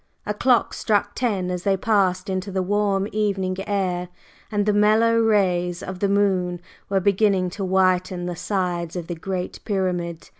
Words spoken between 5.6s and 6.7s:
of the moon